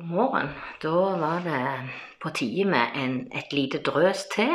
God 0.00 0.08
morgen. 0.08 0.48
Da 0.82 0.90
var 1.20 1.40
det 1.44 1.88
på 2.22 2.30
tide 2.30 2.64
med 2.64 2.94
en, 2.96 3.28
et 3.36 3.52
lite 3.52 3.78
drøs 3.84 4.24
til. 4.32 4.54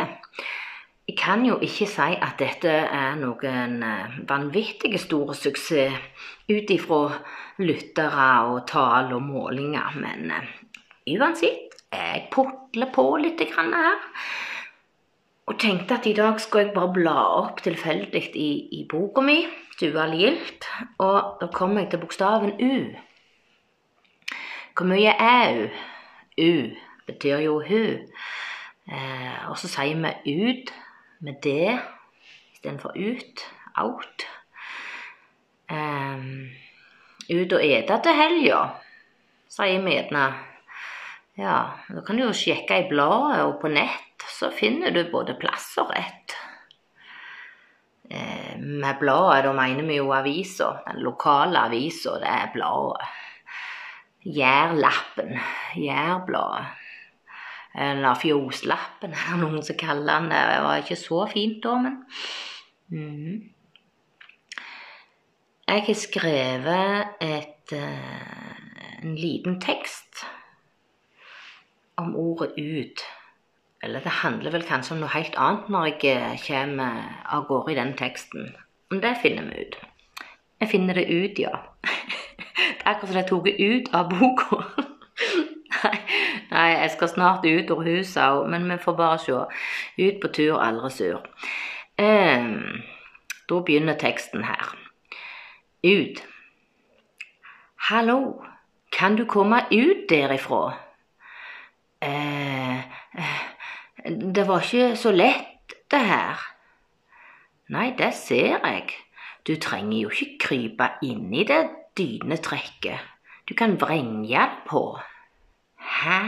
Jeg 1.07 1.17
kan 1.17 1.45
jo 1.45 1.59
ikke 1.61 1.85
si 1.85 2.15
at 2.17 2.39
dette 2.39 2.71
er 2.71 3.13
noen 3.19 3.83
vanvittige 3.83 4.25
vanvittig 4.25 4.99
stor 5.03 5.35
suksess 5.37 5.93
ut 6.49 6.73
ifra 6.73 7.19
lyttere 7.61 8.31
og 8.49 8.65
tall 8.71 9.13
og 9.13 9.21
målinger, 9.21 9.93
men 10.01 10.33
eh, 10.33 10.49
uansett, 11.13 11.77
jeg 11.93 12.25
putler 12.33 12.89
på 12.95 13.07
litt 13.21 13.45
her. 13.45 14.01
Og 15.45 15.59
tenkte 15.61 15.99
at 15.99 16.09
i 16.09 16.17
dag 16.17 16.41
skal 16.41 16.65
jeg 16.65 16.73
bare 16.73 16.93
bla 16.93 17.19
opp 17.45 17.61
tilfeldig 17.61 18.31
i, 18.33 18.51
i 18.79 18.85
boka 18.89 19.21
mi, 19.21 19.43
'Dual 19.77 20.17
Lilt, 20.17 20.65
og 20.97 21.37
da 21.41 21.53
kommer 21.53 21.83
jeg 21.83 21.91
til 21.91 21.99
bokstaven 21.99 22.57
U. 22.57 23.04
Hvor 24.75 24.89
mye 24.91 25.11
er 25.15 25.53
U? 25.55 25.67
U 26.37 26.53
betyr 27.07 27.45
jo 27.45 27.59
hun. 27.63 28.01
Eh, 28.91 29.37
og 29.47 29.55
så 29.57 29.69
sier 29.71 29.95
vi 30.03 30.35
ut 30.35 30.73
med 31.23 31.39
det 31.45 31.77
istedenfor 32.53 32.91
ut. 32.99 33.45
Out. 33.79 34.25
Eh, 35.71 36.27
ut 37.31 37.55
og 37.55 37.63
ete 37.63 38.01
til 38.03 38.19
helga, 38.19 38.59
sier 39.47 39.79
vi 39.85 39.95
gjerne. 39.95 40.27
Ja, 41.39 41.57
da 41.87 42.03
kan 42.03 42.19
du 42.19 42.25
jo 42.25 42.35
sjekke 42.35 42.83
i 42.83 42.89
bladet 42.91 43.45
og 43.47 43.61
på 43.63 43.71
nett, 43.71 44.27
så 44.27 44.51
finner 44.51 44.91
du 44.91 45.05
både 45.11 45.39
plass 45.39 45.71
og 45.79 45.95
rett. 45.95 46.35
Eh, 48.11 48.59
med 48.59 48.99
bladet, 48.99 49.45
da 49.47 49.55
mener 49.55 49.87
vi 49.87 50.01
jo 50.01 50.11
avisa. 50.11 50.81
Den 50.89 50.99
lokale 51.07 51.63
avisa, 51.69 52.19
det 52.19 52.27
er 52.27 52.51
bladet. 52.53 53.15
Gjærlappen. 54.25 55.37
jærbladet. 55.75 56.65
Eller 57.75 58.15
fjoslappen, 58.15 59.13
er 59.17 59.33
det 59.33 59.41
noen 59.41 59.63
som 59.63 59.77
kaller 59.77 60.19
den 60.19 60.31
det. 60.31 60.43
Var 60.63 60.81
ikke 60.81 60.99
så 60.99 61.25
fint 61.31 61.63
da, 61.63 61.75
men 61.77 61.99
mm. 62.89 63.51
Jeg 65.65 65.81
har 65.87 65.97
skrevet 65.97 67.21
et, 67.25 67.73
uh, 67.73 69.03
en 69.03 69.15
liten 69.17 69.59
tekst 69.61 70.25
om 71.97 72.15
ordet 72.15 72.53
'ut'. 72.57 73.01
Eller 73.83 73.99
det 73.99 74.11
handler 74.11 74.51
vel 74.51 74.63
kanskje 74.63 74.95
om 74.95 75.01
noe 75.01 75.13
helt 75.13 75.35
annet 75.37 75.69
når 75.69 75.85
jeg 75.85 76.17
eh, 76.17 76.39
kommer 76.47 77.01
av 77.25 77.45
gårde 77.47 77.71
i 77.73 77.75
den 77.75 77.93
teksten. 77.97 78.55
Men 78.89 79.01
det 79.01 79.17
finner 79.21 79.43
vi 79.49 79.65
ut. 79.65 79.75
Jeg 80.61 80.69
finner 80.69 80.93
det 80.93 81.05
ut, 81.09 81.39
ja. 81.39 81.59
Akkurat 82.85 83.09
som 83.09 83.17
jeg 83.17 83.27
tok 83.29 83.47
ut 83.59 83.87
av 83.97 84.09
boka. 84.13 84.61
nei, 86.53 86.67
jeg 86.69 86.91
skal 86.93 87.09
snart 87.09 87.45
ut 87.45 87.71
av 87.73 87.83
huset 87.85 88.21
òg, 88.23 88.49
men 88.51 88.67
vi 88.69 88.77
får 88.81 88.97
bare 88.99 89.21
se. 89.23 89.39
Ut 89.97 90.19
på 90.21 90.31
tur, 90.37 90.59
aldri 90.61 90.91
sur. 90.93 91.23
Um, 91.97 92.83
da 93.49 93.61
begynner 93.65 93.97
teksten 93.97 94.45
her. 94.45 94.75
Ut. 95.85 96.21
Hallo, 97.89 98.19
kan 98.91 99.17
du 99.17 99.25
komme 99.25 99.63
ut 99.71 100.05
derifra? 100.09 100.75
Eh, 102.01 102.83
det 104.35 104.47
var 104.47 104.61
ikke 104.61 104.95
så 104.95 105.11
lett, 105.11 105.73
det 105.91 105.99
her. 106.05 106.41
Nei, 107.69 107.95
det 107.97 108.13
ser 108.13 108.59
jeg. 108.61 108.93
Du 109.47 109.55
trenger 109.61 109.97
jo 109.99 110.13
ikke 110.13 110.37
krype 110.47 110.89
inn 111.05 111.33
i 111.33 111.45
det 111.45 111.63
dynetrekket. 111.97 112.99
Du 113.45 113.53
kan 113.53 113.77
vrenge 113.81 114.27
det 114.27 114.65
på. 114.67 114.99
Hæ? 115.79 116.19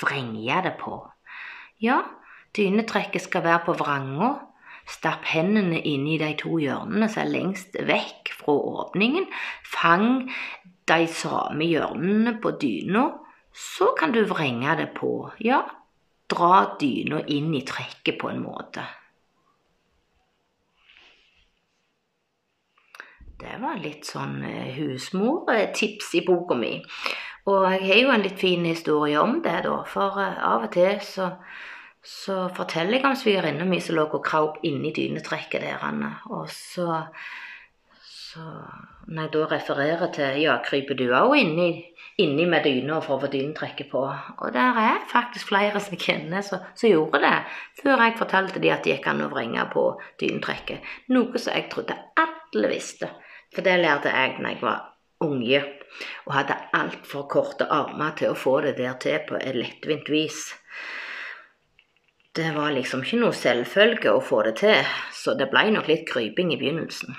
Vrenge 0.00 0.62
det 0.62 0.76
på? 0.80 1.00
Ja, 1.82 2.02
dynetrekket 2.56 3.22
skal 3.22 3.44
være 3.44 3.64
på 3.66 3.74
vranga. 3.78 4.34
Stapp 4.88 5.26
hendene 5.28 5.82
inn 5.84 6.06
i 6.08 6.16
de 6.20 6.30
to 6.40 6.56
hjørnene 6.62 7.10
som 7.12 7.26
er 7.26 7.32
lengst 7.32 7.76
vekk 7.76 8.32
fra 8.38 8.54
åpningen. 8.84 9.26
Fang 9.68 10.30
de 10.88 11.00
samme 11.12 11.66
hjørnene 11.68 12.38
på 12.40 12.54
dyna. 12.62 13.08
Så 13.52 13.92
kan 13.98 14.14
du 14.14 14.22
vrenge 14.24 14.78
det 14.78 14.92
på. 14.96 15.28
Ja, 15.44 15.60
dra 16.30 16.54
dyna 16.80 17.20
inn 17.26 17.52
i 17.56 17.64
trekket 17.66 18.20
på 18.20 18.30
en 18.32 18.40
måte. 18.46 18.86
Det 23.58 23.64
var 23.66 23.78
litt 23.82 24.06
sånn 24.06 24.36
eh, 24.46 24.76
husmortips 24.76 26.12
i 26.14 26.20
boka 26.22 26.54
mi. 26.54 26.76
Og 27.50 27.64
jeg 27.72 27.80
har 27.88 27.96
jo 28.04 28.12
en 28.14 28.22
litt 28.22 28.38
fin 28.38 28.62
historie 28.62 29.18
om 29.18 29.40
det, 29.42 29.56
da. 29.64 29.80
For 29.90 30.20
eh, 30.22 30.36
av 30.46 30.68
og 30.68 30.70
til 30.76 31.00
så, 31.02 31.26
så 32.06 32.36
forteller 32.54 33.00
jeg 33.00 33.08
om 33.08 33.18
svigerinna 33.18 33.66
mi 33.66 33.80
som 33.82 33.98
lå 33.98 34.06
og 34.06 34.22
kraup 34.22 34.62
inni 34.62 34.94
dynetrekket 34.94 35.66
der. 35.66 35.82
Og 36.30 36.46
så, 36.54 37.00
så 38.06 38.46
Når 39.08 39.22
jeg 39.24 39.34
da 39.34 39.44
refererer 39.56 40.14
til 40.14 40.40
Ja, 40.44 40.60
kryper 40.62 40.94
du 40.94 41.08
òg 41.10 41.34
inni, 41.42 41.68
inni 42.22 42.46
med 42.46 42.62
dyna 42.62 43.02
for 43.02 43.18
å 43.18 43.26
få 43.26 43.34
dynetrekket 43.34 43.90
på? 43.90 44.06
Og 44.38 44.54
der 44.54 44.82
er 44.86 45.06
faktisk 45.10 45.50
flere 45.50 45.82
som 45.82 45.98
jeg 45.98 46.06
kjenner 46.06 46.46
som 46.46 46.92
gjorde 46.92 47.26
det. 47.26 47.38
Før 47.82 48.06
jeg 48.06 48.20
fortalte 48.22 48.62
de 48.62 48.70
at 48.70 48.86
det 48.86 49.00
gikk 49.00 49.10
an 49.10 49.26
å 49.26 49.32
vrenge 49.34 49.66
på 49.74 49.88
dynetrekket. 50.22 50.94
Noe 51.10 51.42
som 51.42 51.58
jeg 51.58 51.72
trodde 51.74 51.98
alle 52.14 52.78
visste. 52.78 53.10
For 53.54 53.64
det 53.64 53.78
lærte 53.80 54.12
jeg 54.12 54.36
da 54.38 54.52
jeg 54.52 54.62
var 54.62 54.84
unge 55.24 55.62
og 56.26 56.34
hadde 56.34 56.56
altfor 56.76 57.26
korte 57.30 57.66
armer 57.72 58.14
til 58.18 58.32
å 58.32 58.38
få 58.38 58.58
det 58.66 58.76
der 58.78 58.98
til 59.02 59.18
på 59.28 59.38
et 59.40 59.56
lettvint 59.56 60.10
vis. 60.12 60.52
Det 62.36 62.52
var 62.54 62.70
liksom 62.70 63.02
ikke 63.02 63.18
noe 63.18 63.34
selvfølge 63.34 64.12
å 64.14 64.22
få 64.22 64.44
det 64.46 64.58
til, 64.60 64.92
så 65.10 65.34
det 65.34 65.48
ble 65.50 65.64
nok 65.74 65.88
litt 65.90 66.04
kryping 66.06 66.52
i 66.54 66.60
begynnelsen. 66.60 67.16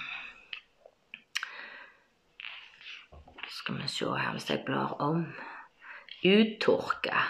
Skal 3.51 3.81
vi 3.81 3.89
se 3.91 4.07
her 4.07 4.31
hvis 4.37 4.47
jeg 4.49 4.63
blar 4.65 4.95
om. 5.03 5.25
Uttørka. 6.23 7.25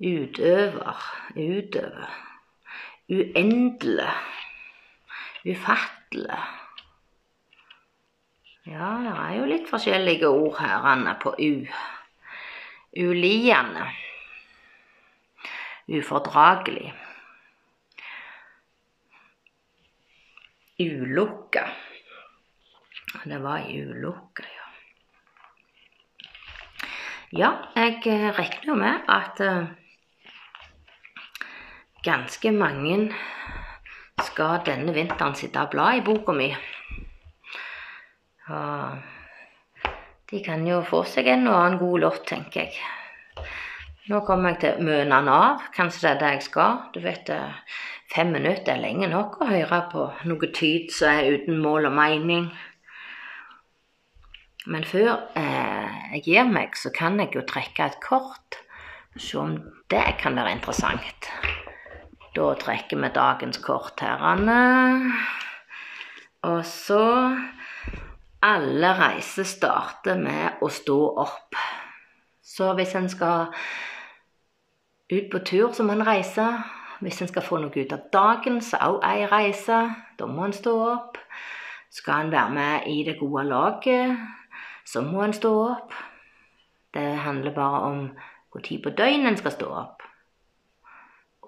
Utøver. 0.00 1.04
Utøver. 1.36 2.16
Uendelig. 3.08 4.12
Ufattelig. 5.46 6.40
Ja, 8.68 8.88
det 9.04 9.12
er 9.14 9.34
jo 9.38 9.44
litt 9.48 9.68
forskjellige 9.70 10.28
ord 10.28 10.58
her 10.60 10.88
Anne, 10.90 11.14
på 11.22 11.32
U. 11.32 11.52
Uliende. 12.98 13.86
Ufordragelig. 15.88 16.90
Ulukka. 20.84 21.64
Det 23.24 23.38
var 23.42 23.64
ei 23.64 23.80
ulykke, 23.82 24.44
ja. 24.44 24.66
Ja, 27.32 27.50
jeg 27.76 28.02
eh, 28.08 28.28
regner 28.36 28.68
jo 28.70 28.76
med 28.78 29.08
at 29.12 29.40
uh, 29.44 29.66
ganske 32.04 32.52
mange 32.52 33.10
skal 34.26 34.62
denne 34.66 34.94
vinteren 34.96 35.36
sitte 35.38 35.62
og 35.62 35.72
bla 35.74 35.92
i 35.96 36.04
boka 36.04 36.34
mi. 36.36 36.48
Og 38.48 38.98
de 40.30 40.40
kan 40.44 40.64
jo 40.66 40.80
få 40.86 41.04
seg 41.08 41.28
en 41.32 41.46
og 41.48 41.58
annen 41.58 41.80
god 41.80 42.04
låt, 42.06 42.24
tenker 42.28 42.66
jeg. 42.66 43.46
Nå 44.08 44.22
kommer 44.24 44.54
jeg 44.54 44.60
til 44.62 44.86
Mønan 44.88 45.28
av. 45.28 45.68
Kanskje 45.76 46.06
det 46.06 46.10
er 46.10 46.20
det 46.22 46.32
jeg 46.36 46.48
skal. 46.48 46.78
Du 46.94 47.00
vet, 47.04 47.28
Fem 48.08 48.30
minutter 48.32 48.72
er 48.72 48.80
lenge 48.80 49.08
nok 49.10 49.36
å 49.44 49.50
høre 49.50 49.82
på 49.92 50.06
noe 50.30 50.48
tyd 50.56 50.88
som 50.96 51.12
er 51.12 51.34
uten 51.36 51.58
mål 51.60 51.90
og 51.90 51.96
mening. 51.98 52.46
Men 54.68 54.86
før 54.88 55.10
eh, 55.36 55.98
jeg 56.14 56.24
gir 56.24 56.48
meg, 56.48 56.76
så 56.76 56.92
kan 56.94 57.20
jeg 57.20 57.36
jo 57.36 57.44
trekke 57.48 57.84
et 57.84 58.00
kort. 58.04 58.62
Se 59.20 59.36
om 59.40 59.58
det 59.92 60.06
kan 60.22 60.40
være 60.40 60.56
interessant. 60.56 61.28
Da 62.36 62.54
trekker 62.60 63.00
vi 63.00 63.08
dagens 63.14 63.58
kort 63.64 64.00
her, 64.00 64.20
Anne. 64.20 65.12
Og 66.42 66.64
så 66.64 67.36
Alle 68.42 68.92
reiser 68.94 69.42
starter 69.42 70.14
med 70.14 70.60
å 70.62 70.68
stå 70.70 70.98
opp. 71.18 71.56
Så 72.42 72.70
hvis 72.78 72.94
en 72.94 73.08
skal 73.10 73.48
ut 75.10 75.26
på 75.32 75.40
tur, 75.42 75.72
så 75.74 75.82
må 75.82 75.96
en 75.96 76.06
reise. 76.06 76.46
Hvis 77.02 77.18
en 77.22 77.30
skal 77.30 77.42
få 77.42 77.58
noe 77.58 77.74
ut 77.74 77.92
av 77.94 78.06
dagen, 78.14 78.60
så 78.62 78.78
òg 78.86 79.00
ei 79.06 79.26
reise. 79.26 79.80
Da 80.18 80.30
må 80.30 80.46
en 80.46 80.54
stå 80.54 80.74
opp. 80.86 81.18
Skal 81.90 82.28
en 82.28 82.32
være 82.32 82.54
med 82.54 82.86
i 82.86 83.02
det 83.04 83.16
gode 83.18 83.44
laget, 83.48 84.18
så 84.86 85.00
må 85.02 85.22
en 85.24 85.32
stå 85.32 85.52
opp. 85.64 85.94
Det 86.94 87.06
handler 87.24 87.54
bare 87.54 87.80
om 87.90 88.02
tid 88.62 88.82
på 88.82 88.90
døgnet 88.90 89.32
en 89.32 89.36
skal 89.36 89.54
stå 89.54 89.68
opp. 89.82 90.07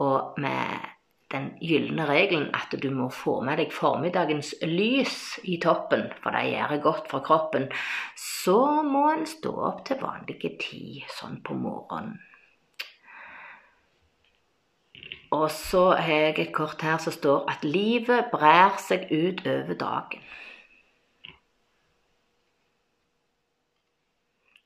Og 0.00 0.40
med 0.40 0.88
den 1.30 1.50
gylne 1.62 2.06
regelen 2.08 2.48
at 2.56 2.72
du 2.82 2.88
må 2.94 3.08
få 3.14 3.36
med 3.46 3.60
deg 3.60 3.74
formiddagens 3.74 4.54
lys 4.66 5.38
i 5.44 5.60
toppen, 5.62 6.08
for 6.22 6.34
det 6.34 6.48
gjør 6.50 6.80
godt 6.82 7.10
for 7.12 7.22
kroppen, 7.26 7.68
så 8.18 8.82
må 8.86 9.04
en 9.12 9.28
stå 9.28 9.52
opp 9.70 9.84
til 9.86 10.00
vanlige 10.02 10.56
tid 10.64 11.06
sånn 11.18 11.38
på 11.46 11.54
morgenen. 11.58 12.18
Og 15.30 15.46
så 15.54 15.92
har 15.94 16.24
jeg 16.24 16.38
et 16.42 16.54
kort 16.54 16.82
her 16.82 16.98
som 16.98 17.14
står 17.14 17.44
at 17.52 17.62
livet 17.62 18.32
brer 18.32 18.80
seg 18.82 19.06
ut 19.12 19.44
over 19.46 19.76
dagen. 19.78 20.24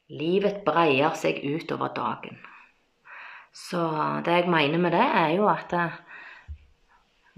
Livet 0.09 0.63
breier 0.65 1.13
seg 1.21 1.43
utover 1.45 1.93
dagen. 1.93 2.41
Så 3.55 3.81
det 4.27 4.33
jeg 4.35 4.51
mener 4.51 4.79
med 4.83 4.93
det, 4.97 5.05
er 5.05 5.29
jo 5.37 5.47
at 5.47 5.73
eh, 5.79 5.99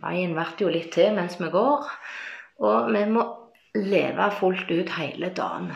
veien 0.01 0.33
blir 0.37 0.63
jo 0.63 0.71
litt 0.73 0.95
til 0.97 1.13
mens 1.17 1.37
vi 1.41 1.51
går. 1.53 1.91
Og 2.65 2.89
vi 2.95 3.03
må 3.13 3.25
leve 3.77 4.31
fullt 4.39 4.71
ut 4.73 4.95
hele 4.97 5.29
dagen. 5.37 5.75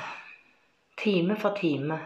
Time 1.00 1.36
for 1.40 1.56
time. 1.56 1.98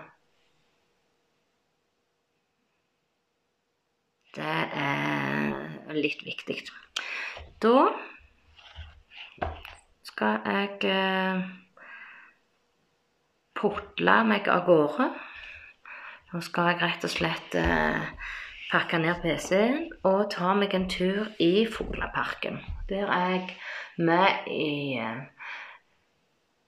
Det 4.35 4.57
er 4.83 5.95
litt 5.95 6.25
viktig. 6.27 6.57
Da 7.63 7.85
skal 10.11 10.41
jeg 10.43 10.91
eh, 10.91 11.45
putle 13.55 14.17
meg 14.27 14.51
av 14.51 14.67
gårde. 14.67 15.09
Nå 16.35 16.41
skal 16.43 16.73
jeg 16.73 16.81
rett 16.81 17.05
og 17.07 17.11
slett 17.13 17.53
eh, 17.55 18.07
pakke 18.67 18.99
ned 18.99 19.21
PC-en 19.23 19.85
og 20.09 20.25
ta 20.33 20.51
meg 20.59 20.73
en 20.75 20.89
tur 20.91 21.29
i 21.39 21.63
Fugleparken. 21.71 22.57
Der 22.89 23.07
er 23.07 23.29
jeg 23.37 23.53
med 24.03 24.49
i 24.51 24.99
eh, 24.99 25.21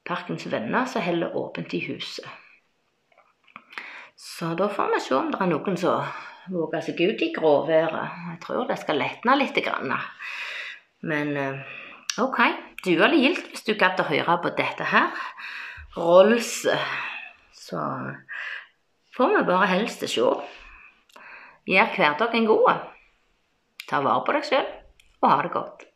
Parkens 0.07 0.47
venner 0.53 0.87
som 0.87 1.03
holder 1.03 1.35
åpent 1.35 1.75
i 1.75 1.81
huset. 1.89 2.29
Så 4.15 4.53
da 4.55 4.71
får 4.71 4.95
vi 4.95 5.03
se 5.03 5.17
om 5.19 5.33
det 5.35 5.43
er 5.43 5.51
noen 5.51 5.81
som 5.83 6.15
våger 6.47 6.87
seg 6.87 7.03
ut 7.03 7.27
i 7.27 7.33
gråværet. 7.35 8.23
Jeg 8.31 8.39
tror 8.47 8.71
det 8.71 8.79
skal 8.79 9.03
letne 9.03 9.35
litt. 9.41 9.59
Grann. 9.67 9.97
Men 11.11 11.35
eh, 11.43 11.75
ok, 12.23 12.39
duelig 12.87 13.19
gildt 13.25 13.51
hvis 13.51 13.67
du 13.67 13.75
gadd 13.75 13.99
å 13.99 14.07
høre 14.15 14.39
på 14.47 14.55
dette 14.63 14.87
her. 14.95 15.27
Rolls. 15.99 16.61
Så 17.67 17.83
får 19.17 19.33
vi 19.33 19.43
bare 19.49 19.67
helst 19.73 20.05
se. 20.05 20.31
Gjør 21.67 21.93
hverdagen 21.97 22.47
god. 22.47 22.85
Ta 23.89 24.03
vare 24.05 24.25
på 24.27 24.35
deg 24.37 24.47
sjøl, 24.47 24.67
og 25.23 25.31
ha 25.33 25.39
det 25.43 25.53
godt. 25.55 25.87